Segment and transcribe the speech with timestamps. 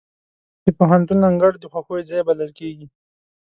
[0.63, 2.87] د پوهنتون انګړ د خوښیو ځای بلل کېږي.